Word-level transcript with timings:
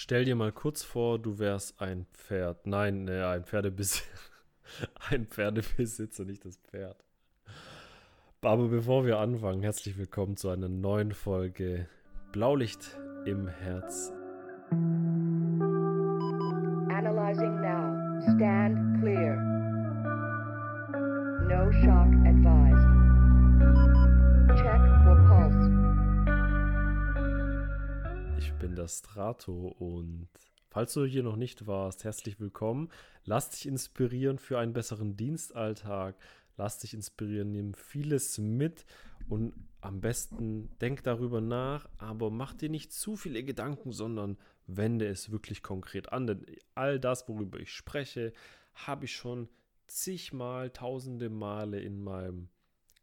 Stell 0.00 0.24
dir 0.24 0.36
mal 0.36 0.52
kurz 0.52 0.84
vor, 0.84 1.18
du 1.18 1.40
wärst 1.40 1.80
ein 1.80 2.06
Pferd. 2.12 2.68
Nein, 2.68 3.02
ne, 3.02 3.26
ein 3.26 3.42
Pferdebesitzer. 3.42 4.04
ein 5.10 5.26
Pferdebesitzer, 5.26 6.24
nicht 6.24 6.44
das 6.44 6.56
Pferd. 6.58 7.04
Aber 8.40 8.68
bevor 8.68 9.04
wir 9.04 9.18
anfangen, 9.18 9.60
herzlich 9.60 9.98
willkommen 9.98 10.36
zu 10.36 10.50
einer 10.50 10.68
neuen 10.68 11.10
Folge 11.10 11.88
Blaulicht 12.30 12.96
im 13.26 13.48
Herz. 13.48 14.12
Ich 28.48 28.54
bin 28.54 28.74
der 28.74 28.88
Strato 28.88 29.76
und 29.78 30.26
falls 30.70 30.94
du 30.94 31.04
hier 31.04 31.22
noch 31.22 31.36
nicht 31.36 31.66
warst, 31.66 32.04
herzlich 32.04 32.40
willkommen. 32.40 32.88
Lass 33.24 33.50
dich 33.50 33.66
inspirieren 33.66 34.38
für 34.38 34.58
einen 34.58 34.72
besseren 34.72 35.18
Dienstalltag. 35.18 36.16
Lass 36.56 36.78
dich 36.78 36.94
inspirieren, 36.94 37.52
nimm 37.52 37.74
vieles 37.74 38.38
mit 38.38 38.86
und 39.28 39.52
am 39.82 40.00
besten 40.00 40.70
denk 40.80 41.02
darüber 41.02 41.42
nach, 41.42 41.90
aber 41.98 42.30
mach 42.30 42.54
dir 42.54 42.70
nicht 42.70 42.90
zu 42.90 43.16
viele 43.16 43.44
Gedanken, 43.44 43.92
sondern 43.92 44.38
wende 44.66 45.06
es 45.06 45.30
wirklich 45.30 45.62
konkret 45.62 46.10
an. 46.10 46.26
Denn 46.26 46.46
all 46.74 46.98
das, 46.98 47.28
worüber 47.28 47.60
ich 47.60 47.70
spreche, 47.70 48.32
habe 48.74 49.04
ich 49.04 49.14
schon 49.14 49.50
zigmal, 49.88 50.70
tausende 50.70 51.28
Male 51.28 51.80
in 51.80 52.02
meinem 52.02 52.48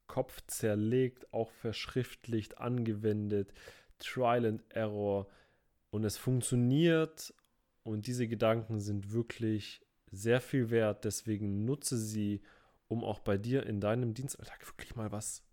Kopf 0.08 0.41
zerlegt, 0.48 1.31
auch 1.34 1.52
verschriftlicht, 1.52 2.58
angewendet, 2.58 3.53
Trial 3.99 4.45
and 4.45 4.63
Error 4.70 5.27
und 5.90 6.03
es 6.03 6.17
funktioniert 6.17 7.34
und 7.84 8.08
diese 8.08 8.27
Gedanken 8.27 8.80
sind 8.80 9.12
wirklich 9.12 9.81
sehr 10.12 10.41
viel 10.41 10.70
wert, 10.70 11.06
deswegen 11.06 11.66
nutze 11.66 11.97
sie, 11.97 12.42
um 12.88 13.03
auch 13.03 13.20
bei 13.20 13.38
dir 13.38 13.66
in 13.66 13.80
deinem 13.80 14.14
Dienstalltag 14.14 14.66
wirklich 14.67 14.95
mal 14.95 15.11
was 15.11 15.44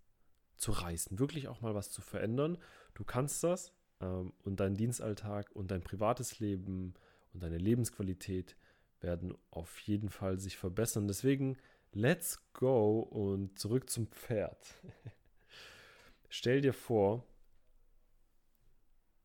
zu 0.57 0.73
reißen, 0.73 1.19
wirklich 1.19 1.49
auch 1.49 1.61
mal 1.61 1.75
was 1.75 1.91
zu 1.91 2.03
verändern. 2.03 2.59
Du 2.95 3.05
kannst 3.05 3.43
das 3.43 3.73
ähm, 4.01 4.33
und 4.45 4.61
dein 4.61 4.75
Dienstalltag 4.75 5.51
und 5.53 5.71
dein 5.71 5.83
privates 5.83 6.39
Leben 6.39 6.95
und 7.33 7.43
deine 7.43 7.59
Lebensqualität 7.59 8.57
werden 9.01 9.35
auf 9.51 9.79
jeden 9.81 10.09
Fall 10.09 10.39
sich 10.39 10.57
verbessern. 10.57 11.09
Deswegen 11.09 11.57
let's 11.93 12.41
go 12.53 13.01
und 13.01 13.59
zurück 13.59 13.91
zum 13.91 14.07
Pferd. 14.07 14.75
Stell 16.29 16.61
dir 16.61 16.73
vor, 16.73 17.25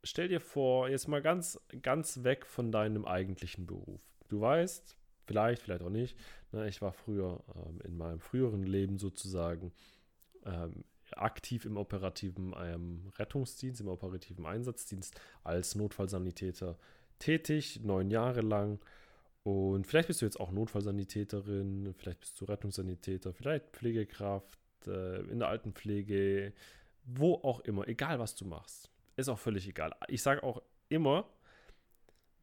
stell 0.08 0.28
dir 0.28 0.40
vor, 0.40 0.90
jetzt 0.90 1.08
mal 1.08 1.22
ganz, 1.22 1.60
ganz 1.82 2.24
weg 2.24 2.46
von 2.46 2.72
deinem 2.72 3.06
eigentlichen 3.06 3.66
Beruf. 3.66 4.02
Du 4.30 4.42
weißt, 4.42 4.98
vielleicht, 5.26 5.62
vielleicht 5.62 5.84
auch 5.84 5.90
nicht, 5.90 6.18
ne, 6.52 6.68
ich 6.68 6.82
war 6.82 6.92
früher 6.92 7.44
ähm, 7.56 7.82
in 7.84 7.98
meinem 7.98 8.20
früheren 8.20 8.64
Leben 8.64 8.98
sozusagen 8.98 9.72
ähm, 10.46 10.84
aktiv 11.16 11.66
im 11.66 11.78
operativen 11.78 12.54
ähm, 12.58 13.12
Rettungsdienst, 13.18 13.82
im 13.82 13.88
operativen 13.88 14.46
Einsatzdienst 14.46 15.20
als 15.44 15.76
Notfallsanitäter 15.76 16.78
tätig, 17.20 17.82
neun 17.84 18.12
Jahre 18.12 18.42
lang. 18.42 18.80
Und 19.44 19.88
vielleicht 19.88 20.10
bist 20.10 20.22
du 20.22 20.26
jetzt 20.26 20.40
auch 20.40 20.52
Notfallsanitäterin, 20.52 21.94
vielleicht 21.98 22.20
bist 22.20 22.40
du 22.40 22.46
Rettungssanitäter, 22.46 23.34
vielleicht 23.34 23.68
Pflegekraft 23.72 24.60
äh, 24.88 25.22
in 25.22 25.40
der 25.40 25.48
Altenpflege, 25.48 26.54
wo 27.06 27.36
auch 27.36 27.62
immer, 27.62 27.88
egal 27.88 28.20
was 28.20 28.36
du 28.36 28.46
machst. 28.46 28.90
Ist 29.18 29.30
auch 29.30 29.40
völlig 29.40 29.68
egal. 29.68 29.94
Ich 30.08 30.22
sage 30.22 30.44
auch 30.44 30.62
immer, 30.90 31.28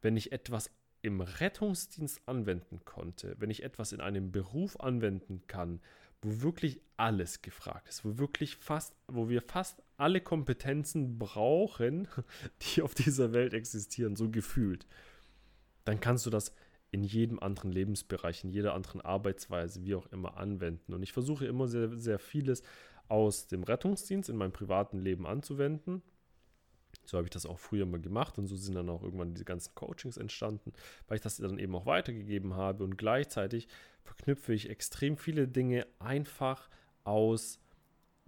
wenn 0.02 0.16
ich 0.16 0.32
etwas 0.32 0.70
im 1.02 1.20
Rettungsdienst 1.20 2.20
anwenden 2.26 2.84
konnte, 2.84 3.36
wenn 3.38 3.50
ich 3.50 3.62
etwas 3.62 3.92
in 3.92 4.00
einem 4.00 4.32
Beruf 4.32 4.80
anwenden 4.80 5.42
kann, 5.46 5.80
wo 6.20 6.42
wirklich 6.42 6.80
alles 6.96 7.42
gefragt 7.42 7.88
ist, 7.88 8.04
wo 8.04 8.18
wirklich 8.18 8.56
fast, 8.56 8.94
wo 9.06 9.28
wir 9.28 9.42
fast 9.42 9.82
alle 9.96 10.20
Kompetenzen 10.20 11.18
brauchen, 11.18 12.08
die 12.62 12.82
auf 12.82 12.94
dieser 12.94 13.32
Welt 13.32 13.54
existieren, 13.54 14.16
so 14.16 14.30
gefühlt, 14.30 14.86
dann 15.84 16.00
kannst 16.00 16.26
du 16.26 16.30
das 16.30 16.54
in 16.90 17.04
jedem 17.04 17.38
anderen 17.38 17.70
Lebensbereich, 17.70 18.44
in 18.44 18.50
jeder 18.50 18.74
anderen 18.74 19.00
Arbeitsweise, 19.00 19.84
wie 19.84 19.94
auch 19.94 20.06
immer, 20.06 20.36
anwenden. 20.38 20.94
Und 20.94 21.02
ich 21.02 21.12
versuche 21.12 21.46
immer 21.46 21.68
sehr, 21.68 21.98
sehr 21.98 22.18
vieles 22.18 22.62
aus 23.08 23.46
dem 23.46 23.62
Rettungsdienst 23.62 24.30
in 24.30 24.36
meinem 24.36 24.52
privaten 24.52 24.98
Leben 24.98 25.26
anzuwenden, 25.26 26.02
so 27.04 27.16
habe 27.16 27.26
ich 27.26 27.30
das 27.30 27.46
auch 27.46 27.58
früher 27.58 27.86
mal 27.86 28.00
gemacht 28.00 28.38
und 28.38 28.46
so 28.46 28.56
sind 28.56 28.74
dann 28.74 28.88
auch 28.88 29.02
irgendwann 29.02 29.34
diese 29.34 29.44
ganzen 29.44 29.74
Coachings 29.74 30.16
entstanden, 30.16 30.72
weil 31.08 31.16
ich 31.16 31.22
das 31.22 31.36
dann 31.36 31.58
eben 31.58 31.74
auch 31.74 31.86
weitergegeben 31.86 32.54
habe 32.54 32.84
und 32.84 32.96
gleichzeitig 32.96 33.68
verknüpfe 34.02 34.52
ich 34.52 34.70
extrem 34.70 35.16
viele 35.16 35.48
Dinge 35.48 35.86
einfach 35.98 36.68
aus 37.04 37.60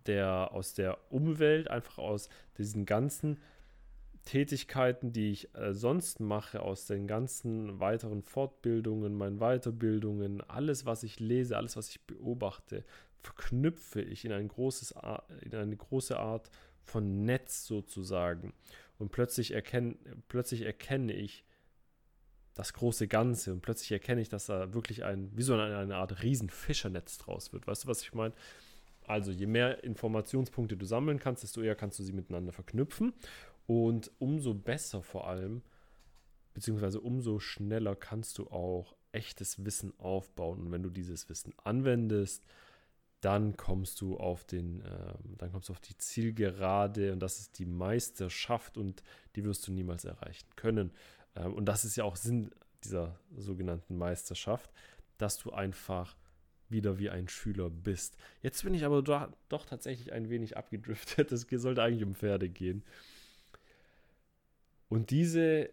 der, 0.06 0.52
aus 0.52 0.74
der 0.74 0.98
Umwelt, 1.10 1.68
einfach 1.68 1.98
aus 1.98 2.28
diesen 2.58 2.86
ganzen 2.86 3.38
Tätigkeiten, 4.24 5.12
die 5.12 5.30
ich 5.30 5.54
äh, 5.54 5.72
sonst 5.72 6.20
mache, 6.20 6.60
aus 6.60 6.86
den 6.86 7.06
ganzen 7.06 7.78
weiteren 7.80 8.22
Fortbildungen, 8.22 9.16
meinen 9.16 9.38
Weiterbildungen, 9.38 10.42
alles, 10.42 10.84
was 10.84 11.04
ich 11.04 11.20
lese, 11.20 11.56
alles, 11.56 11.76
was 11.76 11.90
ich 11.90 12.00
beobachte, 12.02 12.84
verknüpfe 13.20 14.02
ich 14.02 14.24
in, 14.24 14.32
ein 14.32 14.48
großes, 14.48 14.94
in 15.42 15.54
eine 15.54 15.76
große 15.76 16.18
Art 16.18 16.50
von 16.86 17.24
Netz 17.24 17.66
sozusagen. 17.66 18.54
Und 18.98 19.10
plötzlich, 19.12 19.52
erkenn, 19.52 19.98
plötzlich 20.28 20.62
erkenne 20.62 21.12
ich 21.12 21.44
das 22.54 22.72
große 22.72 23.06
Ganze 23.06 23.52
und 23.52 23.60
plötzlich 23.60 23.92
erkenne 23.92 24.22
ich, 24.22 24.30
dass 24.30 24.46
da 24.46 24.72
wirklich 24.72 25.04
ein, 25.04 25.30
wie 25.36 25.42
so 25.42 25.54
eine, 25.54 25.76
eine 25.76 25.96
Art 25.96 26.22
Riesenfischernetz 26.22 27.18
draus 27.18 27.52
wird. 27.52 27.66
Weißt 27.66 27.84
du, 27.84 27.88
was 27.88 28.00
ich 28.00 28.14
meine? 28.14 28.32
Also, 29.06 29.30
je 29.30 29.46
mehr 29.46 29.84
Informationspunkte 29.84 30.76
du 30.76 30.86
sammeln 30.86 31.18
kannst, 31.18 31.42
desto 31.42 31.60
eher 31.60 31.76
kannst 31.76 31.98
du 31.98 32.02
sie 32.02 32.12
miteinander 32.12 32.52
verknüpfen. 32.52 33.12
Und 33.66 34.10
umso 34.18 34.54
besser 34.54 35.02
vor 35.02 35.28
allem, 35.28 35.62
beziehungsweise 36.54 37.00
umso 37.00 37.38
schneller 37.38 37.94
kannst 37.94 38.38
du 38.38 38.48
auch 38.48 38.96
echtes 39.12 39.64
Wissen 39.64 39.92
aufbauen. 39.98 40.60
Und 40.60 40.72
wenn 40.72 40.82
du 40.82 40.90
dieses 40.90 41.28
Wissen 41.28 41.52
anwendest, 41.62 42.42
dann 43.20 43.56
kommst 43.56 44.00
du 44.00 44.16
auf 44.18 44.44
den, 44.44 44.82
äh, 44.82 45.14
dann 45.38 45.50
kommst 45.52 45.68
du 45.68 45.72
auf 45.72 45.80
die 45.80 45.96
Zielgerade 45.96 47.12
und 47.12 47.20
das 47.20 47.38
ist 47.38 47.58
die 47.58 47.66
Meisterschaft 47.66 48.76
und 48.76 49.02
die 49.34 49.44
wirst 49.44 49.66
du 49.66 49.72
niemals 49.72 50.04
erreichen 50.04 50.48
können. 50.56 50.92
Ähm, 51.34 51.54
und 51.54 51.66
das 51.66 51.84
ist 51.84 51.96
ja 51.96 52.04
auch 52.04 52.16
Sinn 52.16 52.50
dieser 52.84 53.18
sogenannten 53.36 53.96
Meisterschaft, 53.96 54.70
dass 55.18 55.38
du 55.38 55.52
einfach 55.52 56.16
wieder 56.68 56.98
wie 56.98 57.10
ein 57.10 57.28
Schüler 57.28 57.70
bist. 57.70 58.16
Jetzt 58.42 58.62
bin 58.64 58.74
ich 58.74 58.84
aber 58.84 59.02
doch, 59.02 59.28
doch 59.48 59.66
tatsächlich 59.66 60.12
ein 60.12 60.28
wenig 60.28 60.56
abgedriftet. 60.56 61.32
Es 61.32 61.46
sollte 61.50 61.82
eigentlich 61.82 62.04
um 62.04 62.14
Pferde 62.14 62.48
gehen. 62.48 62.84
Und 64.88 65.10
diese 65.10 65.70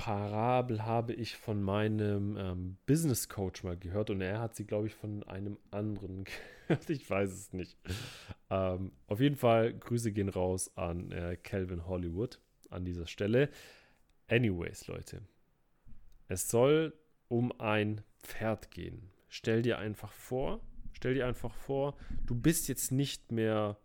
Parabel 0.00 0.86
habe 0.86 1.12
ich 1.12 1.36
von 1.36 1.62
meinem 1.62 2.34
ähm, 2.38 2.78
Business 2.86 3.28
Coach 3.28 3.64
mal 3.64 3.76
gehört 3.76 4.08
und 4.08 4.22
er 4.22 4.40
hat 4.40 4.56
sie, 4.56 4.64
glaube 4.64 4.86
ich, 4.86 4.94
von 4.94 5.22
einem 5.24 5.58
anderen 5.70 6.24
gehört. 6.68 6.88
Ich 6.88 7.10
weiß 7.10 7.30
es 7.30 7.52
nicht. 7.52 7.76
Ähm, 8.48 8.92
auf 9.08 9.20
jeden 9.20 9.36
Fall, 9.36 9.74
Grüße 9.74 10.10
gehen 10.12 10.30
raus 10.30 10.74
an 10.74 11.12
äh, 11.12 11.36
Calvin 11.36 11.86
Hollywood 11.86 12.40
an 12.70 12.86
dieser 12.86 13.06
Stelle. 13.06 13.50
Anyways, 14.26 14.86
Leute, 14.86 15.20
es 16.28 16.48
soll 16.48 16.94
um 17.28 17.52
ein 17.60 18.00
Pferd 18.22 18.70
gehen. 18.70 19.10
Stell 19.28 19.60
dir 19.60 19.76
einfach 19.78 20.12
vor, 20.12 20.60
stell 20.94 21.12
dir 21.12 21.26
einfach 21.26 21.52
vor, 21.52 21.94
du 22.24 22.34
bist 22.34 22.68
jetzt 22.68 22.90
nicht 22.90 23.32
mehr 23.32 23.76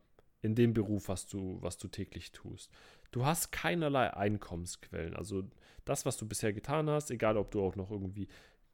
in 0.41 0.55
dem 0.55 0.73
Beruf, 0.73 1.09
was 1.09 1.27
du, 1.27 1.57
was 1.59 1.77
du 1.77 1.89
täglich 1.89 2.31
tust. 2.31 2.71
Du 3.15 3.25
hast 3.25 3.53
keinerlei 3.53 4.13
Einkommensquellen. 4.13 5.15
Also 5.15 5.45
das, 5.85 6.05
was 6.05 6.17
du 6.17 6.27
bisher 6.27 6.51
getan 6.51 6.89
hast, 6.89 7.11
egal 7.11 7.37
ob 7.37 7.49
du 7.49 7.63
auch 7.63 7.77
noch 7.77 7.89
irgendwie 7.89 8.27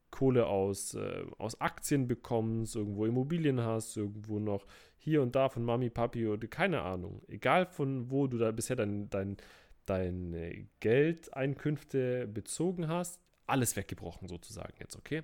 Kohle 0.10 0.48
aus, 0.48 0.96
äh, 0.96 1.26
aus 1.38 1.62
Aktien 1.62 2.08
bekommst, 2.08 2.76
irgendwo 2.76 3.06
Immobilien 3.06 3.62
hast, 3.62 3.96
irgendwo 3.98 4.40
noch 4.40 4.66
hier 4.98 5.22
und 5.22 5.36
da 5.36 5.48
von 5.48 5.64
Mami, 5.64 5.92
Papi 5.92 6.28
oder 6.28 6.48
keine 6.48 6.82
Ahnung. 6.82 7.22
Egal 7.28 7.68
von 7.68 8.10
wo 8.10 8.26
du 8.26 8.40
da 8.40 8.50
bisher 8.50 8.76
dein, 8.76 9.12
dein, 9.12 9.38
deine 9.86 10.68
Geldeinkünfte 10.80 12.26
bezogen 12.26 12.88
hast, 12.88 13.22
alles 13.46 13.76
weggebrochen 13.76 14.28
sozusagen 14.28 14.74
jetzt, 14.80 14.96
okay? 14.96 15.22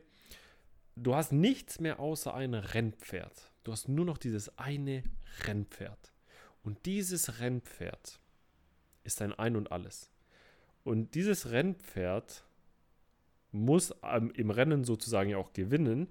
Du 0.96 1.16
hast 1.16 1.32
nichts 1.32 1.80
mehr 1.80 2.00
außer 2.00 2.36
ein 2.36 2.54
Rennpferd. 2.54 3.52
Du 3.64 3.72
hast 3.72 3.90
nur 3.90 4.06
noch 4.06 4.20
dieses 4.20 4.60
eine 4.60 5.02
Rennpferd. 5.48 6.14
Und 6.62 6.86
dieses 6.86 7.40
Rennpferd 7.40 8.20
ist 9.08 9.22
dein 9.22 9.34
Ein 9.34 9.56
und 9.56 9.72
alles. 9.72 10.12
Und 10.84 11.16
dieses 11.16 11.50
Rennpferd 11.50 12.44
muss 13.52 13.96
ähm, 14.04 14.32
im 14.36 14.52
Rennen 14.52 14.84
sozusagen 14.84 15.30
ja 15.30 15.38
auch 15.38 15.54
gewinnen 15.54 16.10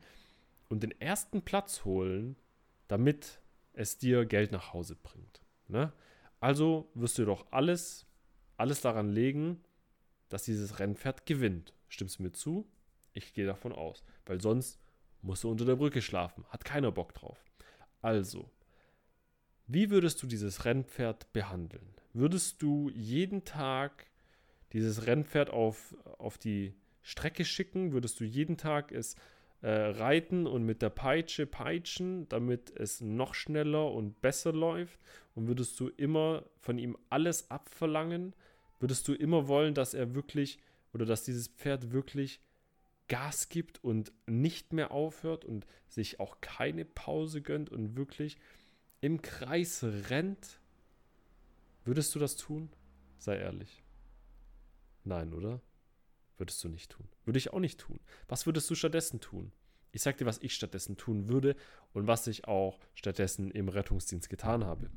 und 0.69 0.83
den 0.83 0.99
ersten 1.01 1.43
Platz 1.43 1.85
holen, 1.85 2.37
damit 2.89 3.41
es 3.75 3.99
dir 3.99 4.25
Geld 4.25 4.51
nach 4.51 4.73
Hause 4.73 4.97
bringt. 4.97 5.41
Ne? 5.69 5.93
Also 6.41 6.91
wirst 6.95 7.19
du 7.19 7.25
doch 7.25 7.47
alles, 7.53 8.07
alles 8.57 8.81
daran 8.81 9.11
legen, 9.11 9.63
dass 10.29 10.45
dieses 10.45 10.79
Rennpferd 10.79 11.27
gewinnt. 11.27 11.75
Stimmst 11.89 12.19
du 12.19 12.25
mir 12.25 12.33
zu? 12.33 12.67
Ich 13.13 13.33
gehe 13.35 13.47
davon 13.47 13.73
aus, 13.73 14.03
weil 14.25 14.41
sonst 14.41 14.81
musst 15.23 15.45
du 15.45 15.51
unter 15.51 15.65
der 15.65 15.77
Brücke 15.77 16.03
schlafen. 16.03 16.45
Hat 16.49 16.65
keiner 16.65 16.93
Bock 16.93 17.15
drauf. 17.15 17.45
Also, 18.01 18.51
wie 19.67 19.91
würdest 19.91 20.23
du 20.23 20.27
dieses 20.27 20.65
Rennpferd 20.65 21.33
behandeln? 21.33 21.95
Würdest 22.17 22.63
du 22.63 22.89
jeden 22.95 23.45
Tag 23.45 24.07
dieses 24.73 25.07
Rennpferd 25.07 25.51
auf, 25.51 25.95
auf 26.17 26.39
die 26.39 26.73
Strecke 27.03 27.45
schicken? 27.45 27.93
Würdest 27.93 28.19
du 28.21 28.25
jeden 28.25 28.57
Tag 28.57 28.91
es 28.91 29.17
äh, 29.61 29.69
reiten 29.69 30.47
und 30.47 30.65
mit 30.65 30.81
der 30.81 30.89
Peitsche 30.89 31.45
peitschen, 31.45 32.27
damit 32.31 32.73
es 32.75 33.03
noch 33.03 33.35
schneller 33.35 33.93
und 33.93 34.23
besser 34.23 34.55
läuft? 34.55 34.99
Und 35.35 35.47
würdest 35.47 35.79
du 35.79 35.89
immer 35.89 36.47
von 36.63 36.79
ihm 36.79 36.97
alles 37.11 37.51
abverlangen? 37.51 38.35
Würdest 38.81 39.07
du 39.09 39.13
immer 39.13 39.47
wollen, 39.47 39.75
dass 39.75 39.93
er 39.93 40.15
wirklich 40.15 40.59
oder 40.95 41.05
dass 41.05 41.23
dieses 41.23 41.49
Pferd 41.49 41.93
wirklich 41.93 42.41
Gas 43.09 43.51
gibt 43.51 43.85
und 43.85 44.11
nicht 44.27 44.73
mehr 44.73 44.91
aufhört 44.91 45.45
und 45.45 45.67
sich 45.87 46.19
auch 46.19 46.41
keine 46.41 46.87
Pause 46.87 47.43
gönnt 47.43 47.69
und 47.69 47.95
wirklich 47.95 48.39
im 49.03 49.21
Kreis 49.21 49.85
rennt? 50.09 50.61
Würdest 51.87 52.13
du 52.17 52.19
das 52.19 52.35
tun? 52.35 52.69
Sei 53.17 53.39
ehrlich. 53.39 53.85
Nein, 55.05 55.33
oder? 55.33 55.61
Würdest 56.37 56.63
du 56.65 56.69
nicht 56.69 56.91
tun. 56.91 57.09
Würde 57.25 57.39
ich 57.39 57.53
auch 57.53 57.61
nicht 57.61 57.79
tun. 57.79 58.01
Was 58.27 58.45
würdest 58.45 58.69
du 58.69 58.75
stattdessen 58.75 59.21
tun? 59.21 59.53
Ich 59.93 60.03
sag 60.03 60.19
dir, 60.19 60.27
was 60.27 60.43
ich 60.43 60.53
stattdessen 60.53 60.97
tun 60.97 61.29
würde 61.29 61.55
und 61.93 62.09
was 62.09 62.27
ich 62.27 62.47
auch 62.47 62.81
stattdessen 62.95 63.53
im 63.53 63.69
Rettungsdienst 63.69 64.29
getan 64.29 64.65
habe. 64.65 64.91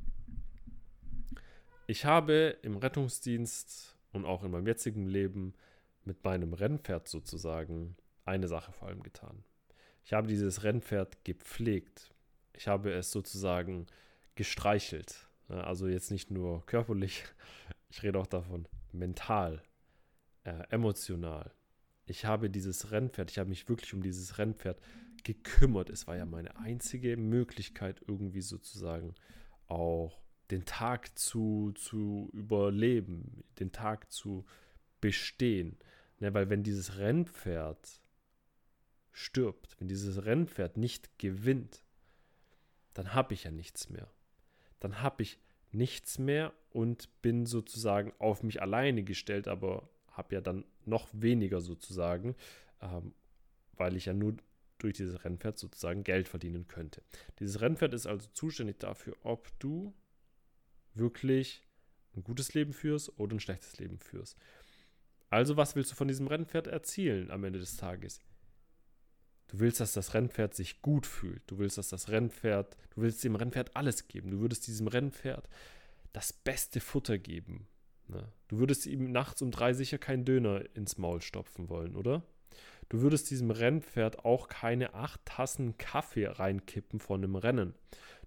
Ich 1.86 2.06
habe 2.06 2.58
im 2.64 2.76
Rettungsdienst 2.76 3.96
und 4.12 4.26
auch 4.26 4.44
in 4.44 4.50
meinem 4.50 4.66
jetzigen 4.66 5.06
Leben 5.06 5.54
mit 6.06 6.24
meinem 6.24 6.54
Rennpferd 6.54 7.08
sozusagen 7.08 7.96
eine 8.26 8.48
Sache 8.48 8.72
vor 8.72 8.88
allem 8.88 9.04
getan. 9.04 9.44
Ich 10.04 10.14
habe 10.14 10.28
dieses 10.28 10.64
Rennpferd 10.64 11.24
gepflegt. 11.24 12.10
Ich 12.54 12.68
habe 12.68 12.92
es 12.92 13.12
sozusagen 13.12 13.86
gestreichelt. 14.34 15.29
Also 15.50 15.88
jetzt 15.88 16.12
nicht 16.12 16.32
nur 16.32 16.66
körperlich, 16.66 17.24
ich 17.90 18.04
rede 18.04 18.20
auch 18.20 18.28
davon 18.28 18.68
mental, 18.92 19.62
äh, 20.44 20.64
emotional. 20.70 21.52
Ich 22.06 22.26
habe 22.26 22.50
dieses 22.50 22.92
Rennpferd, 22.92 23.30
ich 23.32 23.38
habe 23.38 23.50
mich 23.50 23.70
wirklich 23.70 23.94
um 23.94 24.02
dieses 24.02 24.38
Rennpferd 24.38 24.80
gekümmert. 25.24 25.90
Es 25.90 26.08
war 26.08 26.16
ja 26.16 26.26
meine 26.26 26.58
einzige 26.58 27.18
Möglichkeit, 27.18 28.02
irgendwie 28.08 28.42
sozusagen 28.42 29.16
auch 29.68 30.20
den 30.50 30.66
Tag 30.66 31.18
zu, 31.18 31.72
zu 31.76 32.30
überleben, 32.34 33.44
den 33.60 33.72
Tag 33.72 34.12
zu 34.12 34.46
bestehen. 35.02 35.78
Ne, 36.20 36.34
weil 36.34 36.50
wenn 36.50 36.64
dieses 36.64 36.98
Rennpferd 36.98 38.02
stirbt, 39.12 39.80
wenn 39.80 39.88
dieses 39.88 40.26
Rennpferd 40.26 40.78
nicht 40.78 41.18
gewinnt, 41.20 41.84
dann 42.94 43.14
habe 43.14 43.34
ich 43.34 43.44
ja 43.44 43.52
nichts 43.52 43.90
mehr. 43.90 44.12
Dann 44.80 45.02
habe 45.02 45.24
ich 45.24 45.40
nichts 45.72 46.18
mehr 46.20 46.54
und 46.72 47.22
bin 47.22 47.46
sozusagen 47.46 48.14
auf 48.20 48.44
mich 48.44 48.62
alleine 48.62 49.04
gestellt, 49.04 49.48
aber 49.48 49.90
habe 50.12 50.36
ja 50.36 50.42
dann 50.42 50.66
noch 50.86 51.08
weniger 51.12 51.62
sozusagen, 51.62 52.36
ähm, 52.82 53.14
weil 53.74 53.96
ich 53.96 54.06
ja 54.06 54.14
nur 54.14 54.36
durch 54.80 54.96
dieses 54.96 55.24
Rennpferd 55.24 55.58
sozusagen 55.58 56.04
Geld 56.04 56.28
verdienen 56.28 56.68
könnte. 56.68 57.04
Dieses 57.40 57.62
Rennpferd 57.62 57.94
ist 57.94 58.08
also 58.08 58.28
zuständig 58.34 58.80
dafür, 58.80 59.16
ob 59.24 59.48
du 59.60 59.94
wirklich 60.94 61.64
ein 62.16 62.24
gutes 62.24 62.54
Leben 62.54 62.74
führst 62.74 63.18
oder 63.20 63.36
ein 63.36 63.40
schlechtes 63.40 63.78
Leben 63.78 64.00
führst. 64.00 64.38
Also 65.30 65.58
was 65.58 65.76
willst 65.76 65.92
du 65.92 65.96
von 65.96 66.08
diesem 66.08 66.28
Rennpferd 66.28 66.68
erzielen 66.68 67.30
am 67.30 67.44
Ende 67.44 67.60
des 67.60 67.78
Tages? 67.78 68.20
Du 69.50 69.60
willst, 69.60 69.80
dass 69.80 69.94
das 69.94 70.14
Rennpferd 70.14 70.54
sich 70.54 70.82
gut 70.82 71.06
fühlt. 71.08 71.42
Du 71.48 71.58
willst, 71.58 71.78
dass 71.78 71.90
das 71.90 72.10
Rennpferd, 72.10 72.78
du 72.96 73.02
willst 73.02 73.24
dem 73.24 73.36
Rennpferd 73.36 73.76
alles 73.76 74.08
geben. 74.08 74.32
Du 74.32 74.40
würdest 74.40 74.68
diesem 74.68 74.88
Rennpferd 74.88 75.50
das 76.14 76.34
beste 76.34 76.80
Futter 76.80 77.18
geben. 77.18 77.68
Ne? 78.08 78.32
Du 78.48 78.60
würdest 78.60 78.86
ihm 78.86 79.12
nachts 79.12 79.42
um 79.42 79.52
drei 79.52 79.74
sicher 79.74 79.98
keinen 79.98 80.24
Döner 80.24 80.64
ins 80.76 80.98
Maul 80.98 81.22
stopfen 81.22 81.68
wollen, 81.68 81.96
oder? 81.96 82.24
Du 82.90 83.02
würdest 83.02 83.30
diesem 83.30 83.52
Rennpferd 83.52 84.26
auch 84.26 84.48
keine 84.48 84.94
acht 84.94 85.24
Tassen 85.26 85.78
Kaffee 85.78 86.28
reinkippen 86.28 87.00
von 87.00 87.24
einem 87.24 87.36
Rennen. 87.36 87.76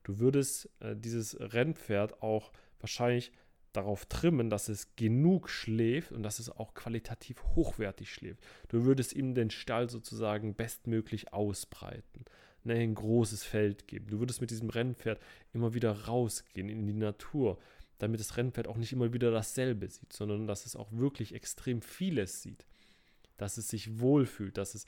Du 0.02 0.18
würdest 0.18 0.70
äh, 0.80 0.96
dieses 0.96 1.38
Rennpferd 1.38 2.22
auch 2.22 2.52
wahrscheinlich 2.80 3.32
darauf 3.72 4.06
trimmen, 4.06 4.50
dass 4.50 4.68
es 4.68 4.94
genug 4.96 5.48
schläft 5.48 6.12
und 6.12 6.22
dass 6.22 6.38
es 6.38 6.50
auch 6.50 6.74
qualitativ 6.74 7.42
hochwertig 7.54 8.12
schläft. 8.12 8.42
Du 8.68 8.84
würdest 8.84 9.14
ihm 9.14 9.34
den 9.34 9.50
Stall 9.50 9.88
sozusagen 9.88 10.54
bestmöglich 10.54 11.32
ausbreiten, 11.32 12.24
ne, 12.64 12.74
ein 12.74 12.94
großes 12.94 13.44
Feld 13.44 13.88
geben. 13.88 14.08
Du 14.08 14.20
würdest 14.20 14.40
mit 14.40 14.50
diesem 14.50 14.70
Rennpferd 14.70 15.20
immer 15.52 15.74
wieder 15.74 16.06
rausgehen 16.06 16.68
in 16.68 16.86
die 16.86 16.92
Natur, 16.92 17.58
damit 17.98 18.20
das 18.20 18.36
Rennpferd 18.36 18.68
auch 18.68 18.76
nicht 18.76 18.92
immer 18.92 19.12
wieder 19.12 19.30
dasselbe 19.30 19.88
sieht, 19.88 20.12
sondern 20.12 20.46
dass 20.46 20.66
es 20.66 20.76
auch 20.76 20.90
wirklich 20.92 21.34
extrem 21.34 21.80
vieles 21.80 22.42
sieht. 22.42 22.66
Dass 23.38 23.56
es 23.56 23.68
sich 23.68 24.00
wohlfühlt, 24.00 24.58
dass 24.58 24.74
es, 24.74 24.86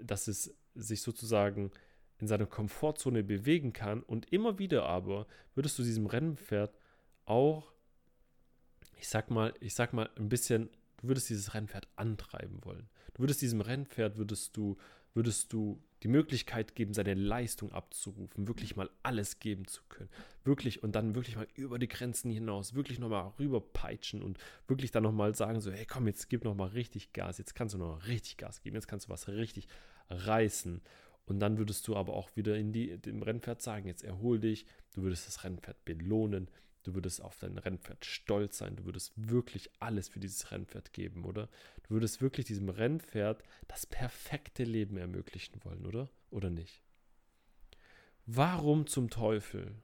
dass 0.00 0.28
es 0.28 0.54
sich 0.74 1.02
sozusagen 1.02 1.70
in 2.18 2.26
seiner 2.26 2.46
Komfortzone 2.46 3.22
bewegen 3.22 3.72
kann 3.72 4.02
und 4.02 4.32
immer 4.32 4.58
wieder 4.58 4.86
aber 4.86 5.26
würdest 5.54 5.78
du 5.78 5.84
diesem 5.84 6.06
Rennpferd 6.06 6.76
auch 7.26 7.72
ich 8.98 9.08
sag 9.08 9.30
mal, 9.30 9.54
ich 9.60 9.74
sag 9.74 9.92
mal 9.92 10.10
ein 10.16 10.28
bisschen, 10.28 10.70
du 10.98 11.08
würdest 11.08 11.30
dieses 11.30 11.54
Rennpferd 11.54 11.88
antreiben 11.96 12.64
wollen. 12.64 12.88
Du 13.14 13.22
würdest 13.22 13.42
diesem 13.42 13.60
Rennpferd, 13.60 14.16
würdest 14.18 14.56
du, 14.56 14.76
würdest 15.14 15.52
du 15.52 15.82
die 16.02 16.08
Möglichkeit 16.08 16.74
geben, 16.74 16.94
seine 16.94 17.14
Leistung 17.14 17.72
abzurufen, 17.72 18.46
wirklich 18.46 18.76
mal 18.76 18.88
alles 19.02 19.40
geben 19.40 19.66
zu 19.66 19.82
können. 19.88 20.10
Wirklich 20.44 20.82
und 20.82 20.92
dann 20.92 21.14
wirklich 21.14 21.36
mal 21.36 21.48
über 21.54 21.78
die 21.78 21.88
Grenzen 21.88 22.30
hinaus, 22.30 22.74
wirklich 22.74 22.98
nochmal 22.98 23.32
rüberpeitschen 23.38 24.22
und 24.22 24.38
wirklich 24.68 24.92
dann 24.92 25.02
nochmal 25.02 25.34
sagen, 25.34 25.60
so, 25.60 25.72
hey 25.72 25.86
komm, 25.86 26.06
jetzt 26.06 26.28
gib 26.28 26.44
nochmal 26.44 26.68
richtig 26.68 27.12
Gas, 27.12 27.38
jetzt 27.38 27.54
kannst 27.54 27.74
du 27.74 27.78
nochmal 27.78 28.06
richtig 28.06 28.36
Gas 28.36 28.60
geben, 28.62 28.76
jetzt 28.76 28.86
kannst 28.86 29.06
du 29.06 29.10
was 29.10 29.28
richtig 29.28 29.66
reißen. 30.10 30.80
Und 31.26 31.40
dann 31.40 31.58
würdest 31.58 31.86
du 31.88 31.96
aber 31.96 32.14
auch 32.14 32.30
wieder 32.36 32.56
in 32.56 32.72
die, 32.72 32.96
dem 32.96 33.22
Rennpferd 33.22 33.60
sagen, 33.60 33.86
jetzt 33.86 34.04
erhol 34.04 34.38
dich, 34.38 34.66
du 34.94 35.02
würdest 35.02 35.26
das 35.26 35.44
Rennpferd 35.44 35.84
belohnen, 35.84 36.48
Du 36.84 36.94
würdest 36.94 37.22
auf 37.22 37.38
dein 37.38 37.58
Rennpferd 37.58 38.04
stolz 38.04 38.58
sein. 38.58 38.76
Du 38.76 38.84
würdest 38.84 39.12
wirklich 39.16 39.70
alles 39.80 40.08
für 40.08 40.20
dieses 40.20 40.50
Rennpferd 40.50 40.92
geben, 40.92 41.24
oder? 41.24 41.48
Du 41.84 41.90
würdest 41.90 42.20
wirklich 42.20 42.46
diesem 42.46 42.68
Rennpferd 42.68 43.42
das 43.66 43.86
perfekte 43.86 44.64
Leben 44.64 44.96
ermöglichen 44.96 45.62
wollen, 45.64 45.86
oder? 45.86 46.08
Oder 46.30 46.50
nicht? 46.50 46.82
Warum 48.26 48.86
zum 48.86 49.10
Teufel? 49.10 49.74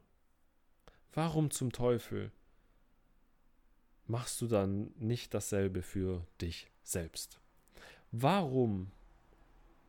Warum 1.12 1.50
zum 1.50 1.73
Teufel 1.73 2.33
machst 4.07 4.40
du 4.40 4.47
dann 4.47 4.92
nicht 4.97 5.35
dasselbe 5.35 5.83
für 5.83 6.26
dich 6.40 6.71
selbst? 6.83 7.40
Warum 8.11 8.92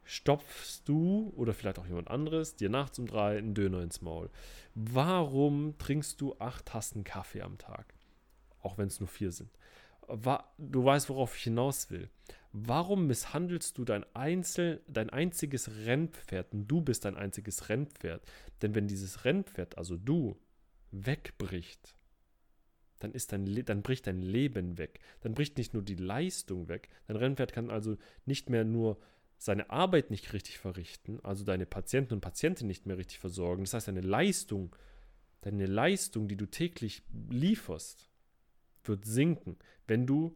stopfst 0.06 0.84
du 0.86 1.34
oder 1.36 1.54
vielleicht 1.54 1.80
auch 1.80 1.88
jemand 1.88 2.10
anderes 2.10 2.56
dir 2.56 2.70
nachts 2.70 3.00
um 3.00 3.08
drei 3.08 3.38
einen 3.38 3.54
Döner 3.54 3.82
ins 3.82 4.02
Maul? 4.02 4.30
Warum 4.76 5.78
trinkst 5.78 6.22
du 6.22 6.36
acht 6.40 6.68
Tassen 6.68 7.04
Kaffee 7.04 7.42
am 7.42 7.58
Tag? 7.58 7.94
Auch 8.62 8.78
wenn 8.78 8.88
es 8.88 9.00
nur 9.00 9.10
vier 9.10 9.32
sind. 9.32 9.50
Du 10.58 10.86
weißt, 10.86 11.10
worauf 11.10 11.36
ich 11.36 11.44
hinaus 11.44 11.90
will. 11.90 12.10
Warum 12.52 13.08
misshandelst 13.08 13.78
du 13.78 13.84
dein, 13.84 14.06
Einzel, 14.14 14.82
dein 14.88 15.10
einziges 15.10 15.70
Rennpferd 15.86 16.54
und 16.54 16.68
du 16.68 16.80
bist 16.80 17.04
dein 17.04 17.18
einziges 17.18 17.68
Rennpferd? 17.68 18.22
Denn 18.62 18.76
wenn 18.76 18.88
dieses 18.88 19.26
Rennpferd, 19.26 19.78
also 19.78 19.98
du, 19.98 20.40
wegbricht, 20.92 21.96
dann, 23.00 23.12
ist 23.12 23.34
dein 23.34 23.46
dann 23.66 23.82
bricht 23.82 24.08
dein 24.08 24.22
Leben 24.22 24.78
weg. 24.78 25.00
Dann 25.22 25.34
bricht 25.34 25.58
nicht 25.58 25.74
nur 25.74 25.84
die 25.84 25.96
Leistung 25.96 26.70
weg. 26.70 26.90
Dein 27.08 27.18
Rennpferd 27.18 27.52
kann 27.52 27.70
also 27.70 27.98
nicht 28.26 28.50
mehr 28.50 28.64
nur 28.64 28.98
seine 29.46 29.70
Arbeit 29.70 30.10
nicht 30.10 30.34
richtig 30.34 30.58
verrichten, 30.58 31.20
also 31.22 31.46
deine 31.46 31.68
Patienten 31.68 32.16
und 32.16 32.22
Patienten 32.22 32.66
nicht 32.66 32.88
mehr 32.88 32.98
richtig 32.98 33.20
versorgen. 33.20 33.64
Das 33.64 33.76
heißt, 33.76 33.88
deine 33.88 34.02
Leistung, 34.02 34.76
deine 35.42 35.68
Leistung, 35.68 36.28
die 36.28 36.36
du 36.36 36.48
täglich 36.48 37.04
lieferst, 37.30 38.10
wird 38.84 39.06
sinken, 39.06 39.58
wenn 39.86 40.08
du 40.08 40.36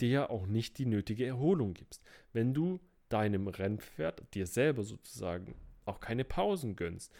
dir 0.00 0.30
auch 0.30 0.46
nicht 0.46 0.78
die 0.78 0.86
nötige 0.86 1.26
Erholung 1.26 1.74
gibst. 1.74 2.02
Wenn 2.32 2.52
du 2.52 2.80
deinem 3.08 3.46
Rennpferd, 3.46 4.34
dir 4.34 4.48
selber 4.48 4.82
sozusagen, 4.82 5.54
auch 5.84 6.00
keine 6.00 6.24
Pausen 6.24 6.74
gönnst. 6.74 7.12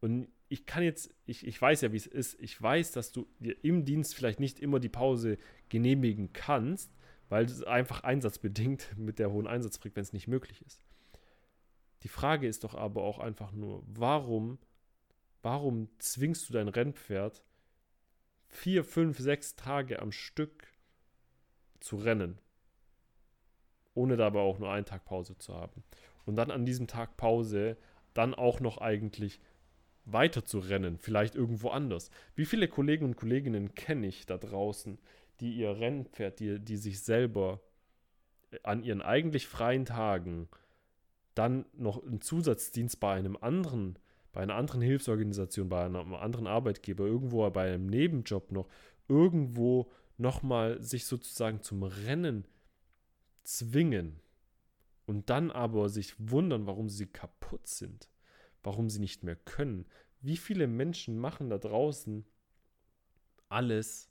Und 0.00 0.28
ich 0.50 0.66
kann 0.66 0.82
jetzt, 0.82 1.14
ich, 1.24 1.46
ich 1.46 1.60
weiß 1.60 1.80
ja, 1.80 1.92
wie 1.92 1.96
es 1.96 2.06
ist, 2.06 2.38
ich 2.40 2.60
weiß, 2.60 2.92
dass 2.92 3.10
du 3.10 3.26
dir 3.38 3.56
im 3.64 3.86
Dienst 3.86 4.14
vielleicht 4.14 4.38
nicht 4.38 4.60
immer 4.60 4.80
die 4.80 4.90
Pause 4.90 5.38
genehmigen 5.70 6.34
kannst, 6.34 6.92
weil 7.34 7.46
es 7.46 7.64
einfach 7.64 8.04
einsatzbedingt 8.04 8.92
mit 8.96 9.18
der 9.18 9.32
hohen 9.32 9.48
Einsatzfrequenz 9.48 10.12
nicht 10.12 10.28
möglich 10.28 10.62
ist. 10.62 10.84
Die 12.04 12.08
Frage 12.08 12.46
ist 12.46 12.62
doch 12.62 12.76
aber 12.76 13.02
auch 13.02 13.18
einfach 13.18 13.50
nur, 13.50 13.82
warum, 13.88 14.58
warum 15.42 15.88
zwingst 15.98 16.48
du 16.48 16.52
dein 16.52 16.68
Rennpferd 16.68 17.42
vier, 18.46 18.84
fünf, 18.84 19.18
sechs 19.18 19.56
Tage 19.56 20.00
am 20.00 20.12
Stück 20.12 20.68
zu 21.80 21.96
rennen? 21.96 22.38
ohne 23.94 24.16
dabei 24.16 24.40
auch 24.40 24.58
nur 24.58 24.70
einen 24.70 24.86
Tag 24.86 25.04
Pause 25.04 25.36
zu 25.38 25.54
haben. 25.54 25.82
Und 26.26 26.36
dann 26.36 26.50
an 26.50 26.66
diesem 26.66 26.86
Tag 26.86 27.16
Pause 27.16 27.76
dann 28.12 28.34
auch 28.34 28.60
noch 28.60 28.78
eigentlich 28.78 29.40
weiter 30.04 30.44
zu 30.44 30.58
rennen, 30.58 30.98
vielleicht 30.98 31.34
irgendwo 31.34 31.70
anders. 31.70 32.10
Wie 32.34 32.44
viele 32.44 32.68
Kollegen 32.68 33.06
und 33.06 33.16
Kolleginnen 33.16 33.74
kenne 33.74 34.06
ich 34.06 34.26
da 34.26 34.36
draußen, 34.36 34.98
die 35.40 35.54
ihr 35.54 35.78
Rennpferd, 35.78 36.40
die, 36.40 36.60
die 36.60 36.76
sich 36.76 37.00
selber 37.02 37.60
an 38.62 38.82
ihren 38.82 39.02
eigentlich 39.02 39.46
freien 39.46 39.84
Tagen 39.84 40.48
dann 41.34 41.66
noch 41.72 42.04
einen 42.04 42.20
Zusatzdienst 42.20 43.00
bei 43.00 43.14
einem 43.14 43.36
anderen, 43.36 43.98
bei 44.32 44.40
einer 44.40 44.54
anderen 44.54 44.82
Hilfsorganisation, 44.82 45.68
bei 45.68 45.84
einem 45.84 46.14
anderen 46.14 46.46
Arbeitgeber, 46.46 47.06
irgendwo 47.06 47.48
bei 47.50 47.72
einem 47.72 47.86
Nebenjob 47.86 48.52
noch, 48.52 48.68
irgendwo 49.08 49.90
nochmal 50.16 50.80
sich 50.80 51.06
sozusagen 51.06 51.62
zum 51.62 51.82
Rennen 51.82 52.46
zwingen 53.42 54.20
und 55.06 55.28
dann 55.28 55.50
aber 55.50 55.88
sich 55.88 56.14
wundern, 56.18 56.66
warum 56.66 56.88
sie 56.88 57.06
kaputt 57.06 57.66
sind, 57.66 58.08
warum 58.62 58.88
sie 58.88 59.00
nicht 59.00 59.24
mehr 59.24 59.36
können. 59.36 59.86
Wie 60.20 60.36
viele 60.36 60.66
Menschen 60.66 61.18
machen 61.18 61.50
da 61.50 61.58
draußen 61.58 62.24
alles, 63.48 64.10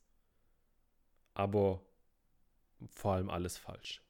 aber 1.33 1.81
vor 2.93 3.13
allem 3.13 3.29
alles 3.29 3.57
falsch? 3.57 4.01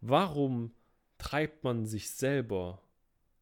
Warum 0.00 0.72
treibt 1.18 1.64
man 1.64 1.86
sich 1.86 2.10
selber 2.10 2.82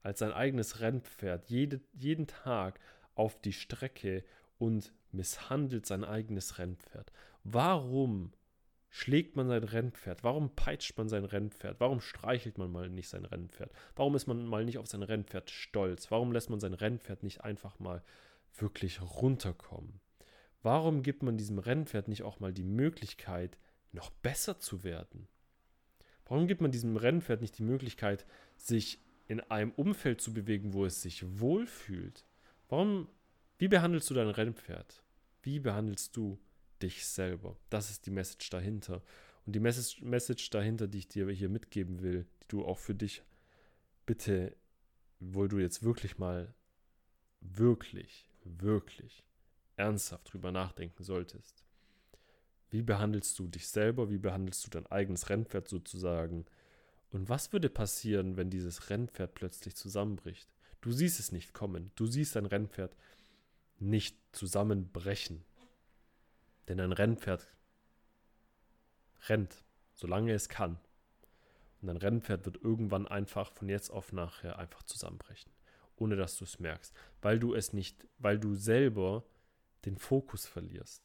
als 0.03 0.21
sein 0.21 0.33
eigenes 0.33 0.81
Rennpferd 0.81 1.49
jede, 1.49 1.81
jeden 1.93 2.27
Tag 2.27 2.79
auf 3.15 3.41
die 3.41 3.53
Strecke 3.53 4.25
und 4.59 4.93
misshandelt 5.13 5.87
sein 5.87 6.05
eigenes 6.05 6.59
Rennpferd? 6.59 7.13
Warum 7.43 8.33
schlägt 8.91 9.35
man 9.35 9.49
sein 9.49 9.65
Rennpferd? 9.65 10.23
Warum 10.23 10.55
peitscht 10.55 10.97
man 10.97 11.09
sein 11.09 11.25
Rennpferd? 11.25 11.81
Warum 11.81 12.01
streichelt 12.01 12.59
man 12.59 12.71
mal 12.71 12.89
nicht 12.89 13.09
sein 13.09 13.25
Rennpferd? 13.25 13.73
Warum 13.97 14.15
ist 14.15 14.27
man 14.27 14.47
mal 14.47 14.65
nicht 14.65 14.79
auf 14.79 14.87
sein 14.87 15.03
Rennpferd 15.03 15.51
stolz? 15.51 16.11
Warum 16.13 16.33
lässt 16.33 16.49
man 16.49 16.61
sein 16.61 16.75
Rennpferd 16.75 17.25
nicht 17.25 17.43
einfach 17.43 17.81
mal 17.81 18.03
wirklich 18.57 19.01
runterkommen? 19.03 20.01
Warum 20.65 21.03
gibt 21.03 21.23
man 21.23 21.37
diesem 21.37 21.59
Rennpferd 21.59 22.09
nicht 22.09 22.23
auch 22.23 22.41
mal 22.41 22.55
die 22.55 22.65
Möglichkeit, 22.65 23.59
noch 23.93 24.09
besser 24.09 24.59
zu 24.59 24.83
werden? 24.83 25.29
Warum 26.25 26.47
gibt 26.47 26.63
man 26.63 26.71
diesem 26.71 26.97
Rennpferd 26.97 27.43
nicht 27.43 27.59
die 27.59 27.63
Möglichkeit, 27.63 28.25
sich 28.57 28.99
in 29.29 29.41
einem 29.41 29.73
Umfeld 29.73 30.23
zu 30.23 30.33
bewegen, 30.33 30.73
wo 30.73 30.87
es 30.87 31.03
sich 31.03 31.39
wohlfühlt? 31.39 32.25
Warum, 32.71 33.09
wie 33.59 33.69
behandelst 33.69 34.09
du 34.09 34.15
dein 34.15 34.31
Rennpferd? 34.31 35.03
Wie 35.43 35.61
behandelst 35.61 36.17
du 36.17 36.39
dich 36.81 37.07
selber? 37.07 37.59
Das 37.69 37.91
ist 37.91 38.07
die 38.07 38.11
Message 38.11 38.49
dahinter. 38.49 39.03
Und 39.45 39.55
die 39.55 39.61
Message, 39.61 40.01
Message 40.01 40.49
dahinter, 40.49 40.89
die 40.89 40.99
ich 41.01 41.09
dir 41.09 41.29
hier 41.29 41.51
mitgeben 41.51 42.01
will, 42.01 42.25
die 42.43 42.49
du 42.49 42.65
auch 42.65 42.79
für 42.79 42.95
dich 42.95 43.23
bitte, 44.07 44.57
wo 45.21 45.47
du 45.47 45.59
jetzt 45.59 45.83
wirklich 45.83 46.17
mal 46.17 46.55
wirklich, 47.43 48.31
wirklich 48.45 49.25
ernsthaft 49.77 50.33
drüber 50.33 50.53
nachdenken 50.53 51.03
solltest. 51.03 51.65
Wie 52.71 52.83
behandelst 52.83 53.39
du 53.39 53.47
dich 53.47 53.69
selber? 53.69 54.11
Wie 54.11 54.19
behandelst 54.19 54.67
du 54.67 54.71
dein 54.71 54.87
eigenes 54.87 55.29
Rennpferd 55.29 55.69
sozusagen? 55.69 56.45
Und 57.11 57.29
was 57.29 57.53
würde 57.53 57.69
passieren, 57.71 58.37
wenn 58.37 58.51
dieses 58.51 58.91
Rennpferd 58.91 59.35
plötzlich 59.35 59.77
zusammenbricht? 59.77 60.49
Du 60.81 60.91
siehst 60.91 61.21
es 61.21 61.31
nicht 61.31 61.55
kommen. 61.55 61.93
Du 61.95 62.07
siehst 62.07 62.35
dein 62.35 62.47
Rennpferd 62.47 62.97
nicht 63.79 64.19
zusammenbrechen. 64.33 65.45
Denn 66.69 66.81
ein 66.81 66.93
Rennpferd 66.93 67.47
rennt, 69.29 69.65
solange 69.95 70.33
es 70.33 70.49
kann. 70.49 70.79
Und 71.81 71.91
ein 71.91 71.97
Rennpferd 71.97 72.45
wird 72.47 72.57
irgendwann 72.63 73.07
einfach 73.07 73.53
von 73.53 73.69
jetzt 73.69 73.91
auf 73.91 74.13
nachher 74.13 74.59
einfach 74.59 74.83
zusammenbrechen, 74.83 75.53
ohne 75.97 76.17
dass 76.17 76.37
du 76.39 76.45
es 76.45 76.59
merkst, 76.59 76.95
weil 77.21 77.39
du 77.39 77.55
es 77.55 77.73
nicht, 77.73 78.09
weil 78.19 78.39
du 78.39 78.55
selber 78.55 79.25
den 79.85 79.99
Fokus 79.99 80.47
verlierst 80.47 81.05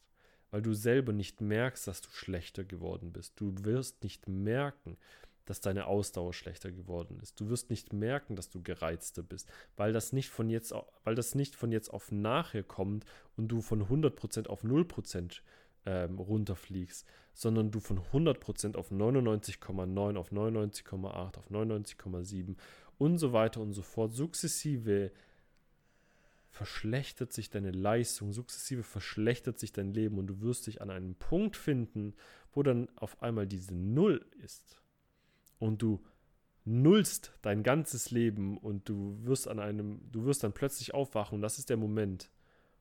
weil 0.50 0.62
du 0.62 0.74
selber 0.74 1.12
nicht 1.12 1.40
merkst, 1.40 1.86
dass 1.86 2.00
du 2.02 2.10
schlechter 2.10 2.64
geworden 2.64 3.12
bist. 3.12 3.40
Du 3.40 3.54
wirst 3.64 4.02
nicht 4.02 4.28
merken, 4.28 4.96
dass 5.46 5.60
deine 5.60 5.86
Ausdauer 5.86 6.32
schlechter 6.32 6.70
geworden 6.70 7.18
ist. 7.20 7.40
Du 7.40 7.48
wirst 7.48 7.70
nicht 7.70 7.92
merken, 7.92 8.36
dass 8.36 8.50
du 8.50 8.62
gereizter 8.62 9.22
bist, 9.22 9.48
weil 9.76 9.92
das 9.92 10.12
nicht 10.12 10.30
von 10.30 10.48
jetzt, 10.48 10.74
weil 11.04 11.14
das 11.14 11.34
nicht 11.34 11.56
von 11.56 11.72
jetzt 11.72 11.88
auf 11.88 12.12
nachher 12.12 12.62
kommt 12.62 13.04
und 13.36 13.48
du 13.48 13.60
von 13.60 13.82
100% 13.82 14.48
auf 14.48 14.64
0% 14.64 15.40
ähm, 15.86 16.18
runterfliegst, 16.18 17.06
sondern 17.32 17.70
du 17.70 17.80
von 17.80 17.98
100% 17.98 18.76
auf 18.76 18.92
99,9, 18.92 20.16
auf 20.16 20.30
99,8, 20.30 21.36
auf 21.36 21.50
99,7 21.50 22.56
und 22.98 23.18
so 23.18 23.32
weiter 23.32 23.60
und 23.60 23.72
so 23.72 23.82
fort 23.82 24.12
sukzessive 24.12 25.10
verschlechtert 26.50 27.32
sich 27.32 27.48
deine 27.48 27.70
Leistung, 27.70 28.32
sukzessive 28.32 28.82
verschlechtert 28.82 29.58
sich 29.58 29.72
dein 29.72 29.94
Leben 29.94 30.18
und 30.18 30.26
du 30.26 30.40
wirst 30.40 30.66
dich 30.66 30.82
an 30.82 30.90
einem 30.90 31.14
Punkt 31.14 31.56
finden, 31.56 32.14
wo 32.52 32.62
dann 32.62 32.88
auf 32.96 33.22
einmal 33.22 33.46
diese 33.46 33.74
Null 33.74 34.26
ist. 34.42 34.80
Und 35.58 35.80
du 35.82 36.04
nullst 36.64 37.32
dein 37.42 37.62
ganzes 37.62 38.10
Leben 38.10 38.58
und 38.58 38.88
du 38.88 39.16
wirst 39.22 39.48
an 39.48 39.60
einem, 39.60 40.00
du 40.10 40.24
wirst 40.24 40.42
dann 40.42 40.52
plötzlich 40.52 40.92
aufwachen 40.92 41.36
und 41.36 41.42
das 41.42 41.58
ist 41.58 41.70
der 41.70 41.76
Moment, 41.76 42.30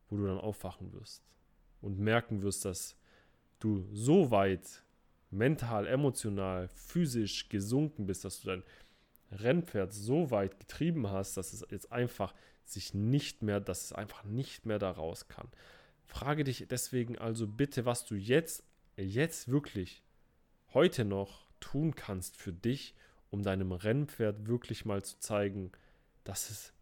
wo 0.10 0.18
du 0.18 0.26
dann 0.26 0.40
aufwachen 0.40 0.92
wirst 0.94 1.24
und 1.82 2.00
merken 2.00 2.42
wirst, 2.42 2.66
dass 2.66 2.98
du 3.60 3.88
so 3.92 4.32
weit 4.32 4.84
mental, 5.30 5.88
emotional, 5.88 6.68
physisch 6.70 7.50
gesunken 7.50 8.08
bist, 8.08 8.26
dass 8.26 8.42
du 8.42 8.48
dein 8.48 8.64
Rennpferd 9.32 9.94
so 9.94 10.32
weit 10.32 10.60
getrieben 10.60 11.10
hast, 11.10 11.38
dass 11.38 11.54
es 11.54 11.66
jetzt 11.70 11.92
einfach 11.92 12.34
sich 12.72 12.94
nicht 12.94 13.42
mehr, 13.42 13.60
dass 13.60 13.86
es 13.86 13.94
einfach 13.94 14.24
nicht 14.24 14.66
mehr 14.66 14.80
da 14.80 14.92
raus 14.92 15.28
kann. 15.28 15.48
Frage 16.06 16.44
dich 16.44 16.66
deswegen 16.70 17.18
also 17.18 17.48
bitte, 17.48 17.86
was 17.86 18.06
du 18.06 18.16
jetzt, 18.16 18.64
jetzt 18.98 19.50
wirklich 19.50 20.04
heute 20.74 21.06
noch 21.06 21.50
tun 21.60 21.96
kannst 21.96 22.38
für 22.38 22.54
dich, 22.54 22.96
um 23.30 23.44
deinem 23.44 23.72
Rennpferd 23.72 24.48
wirklich 24.48 24.86
mal 24.86 25.04
zu 25.04 25.20
zeigen, 25.20 25.72
dass 26.24 26.50
es, 26.50 26.74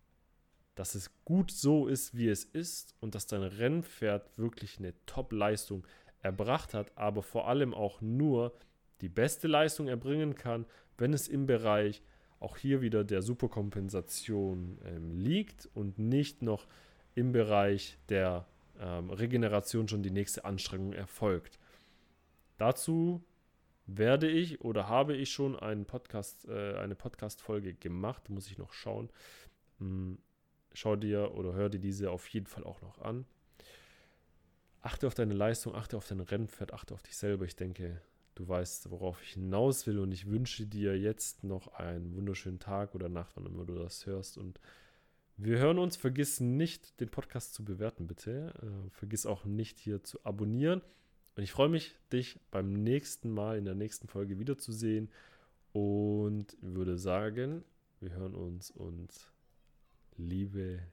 dass 0.75 0.96
es 0.96 1.12
gut 1.25 1.51
so 1.51 1.88
ist, 1.88 2.15
wie 2.15 2.29
es 2.29 2.44
ist 2.44 2.96
und 3.00 3.15
dass 3.15 3.27
dein 3.27 3.44
Rennpferd 3.44 4.29
wirklich 4.38 4.77
eine 4.79 4.94
Top-Leistung 5.06 5.86
erbracht 6.22 6.74
hat, 6.74 6.91
aber 6.98 7.24
vor 7.24 7.48
allem 7.48 7.74
auch 7.74 8.01
nur 8.01 8.53
die 9.01 9.10
beste 9.10 9.48
Leistung 9.48 9.88
erbringen 9.88 10.36
kann, 10.36 10.65
wenn 10.98 11.13
es 11.13 11.27
im 11.27 11.46
Bereich 11.46 12.01
auch 12.39 12.58
hier 12.58 12.82
wieder 12.82 13.03
der 13.03 13.22
Superkompensation 13.22 14.77
ähm, 14.86 15.12
liegt 15.12 15.70
und 15.74 15.98
nicht 15.98 16.41
noch 16.41 16.67
im 17.15 17.32
Bereich 17.32 17.98
der 18.10 18.46
ähm, 18.79 19.10
Regeneration 19.10 19.88
schon 19.88 20.03
die 20.03 20.12
nächste 20.12 20.46
Anstrengung 20.46 20.94
erfolgt. 20.94 21.60
Dazu 22.58 23.24
werde 23.88 24.29
ich 24.29 24.62
oder 24.62 24.88
habe 24.88 25.15
ich 25.15 25.32
schon 25.32 25.58
einen 25.58 25.86
Podcast, 25.86 26.48
äh, 26.48 26.75
eine 26.75 26.96
Podcast-Folge 26.96 27.74
gemacht, 27.74 28.29
muss 28.29 28.51
ich 28.51 28.58
noch 28.58 28.74
schauen. 28.74 29.10
Hm, 29.79 30.17
schau 30.74 30.96
dir 30.96 31.34
oder 31.34 31.53
hör 31.53 31.70
dir 31.70 31.79
diese 31.79 32.12
auf 32.12 32.27
jeden 32.29 32.48
Fall 32.48 32.63
auch 32.63 32.82
noch 32.82 33.00
an. 33.00 33.25
Achte 34.82 35.08
auf 35.08 35.15
deine 35.15 35.34
Leistung, 35.34 35.74
achte 35.74 35.98
auf 35.98 36.08
dein 36.08 36.20
Rennpferd, 36.20 36.74
achte 36.74 36.94
auf 36.94 37.01
dich 37.01 37.17
selber. 37.17 37.46
Ich 37.46 37.56
denke, 37.56 38.01
Du 38.38 38.48
weißt, 38.48 38.91
worauf 38.91 39.20
ich 39.24 39.29
hinaus 39.29 39.88
will 39.88 39.98
und 39.98 40.12
ich 40.12 40.29
wünsche 40.29 40.67
dir 40.67 40.96
jetzt 40.96 41.44
noch 41.44 41.74
einen 41.74 42.15
wunderschönen 42.15 42.60
Tag 42.60 42.94
oder 42.94 43.10
Nacht, 43.10 43.32
wann 43.34 43.48
immer 43.48 43.65
du 43.65 43.74
das 43.74 44.06
hörst. 44.06 44.38
Und 44.38 44.60
wir 45.38 45.58
hören 45.58 45.79
uns. 45.79 45.98
Vergiss 45.98 46.39
nicht, 46.39 47.00
den 47.00 47.10
Podcast 47.10 47.56
zu 47.56 47.65
bewerten, 47.65 48.06
bitte. 48.06 48.53
Äh, 48.62 48.91
vergiss 48.91 49.25
auch 49.25 49.44
nicht, 49.46 49.79
hier 49.79 50.03
zu 50.03 50.24
abonnieren. 50.24 50.84
Und 51.36 51.41
ich 51.41 51.51
freue 51.51 51.70
mich, 51.70 51.96
dich 52.13 52.39
beim 52.51 52.74
nächsten 52.84 53.32
Mal 53.32 53.58
in 53.58 53.65
der 53.65 53.74
nächsten 53.74 54.08
Folge 54.08 54.38
wiederzusehen. 54.38 55.10
Und 55.74 56.56
würde 56.62 57.00
sagen, 57.00 57.63
wir 58.01 58.12
hören 58.12 58.36
uns 58.36 58.70
und 58.70 59.10
Liebe 60.15 60.84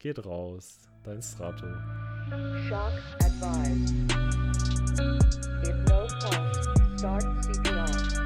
geht 0.00 0.26
raus. 0.26 0.80
Dein 1.04 1.22
Strato. 1.22 1.64
Shock 2.68 2.92
advised. 3.20 4.08
CPR. 6.98 8.17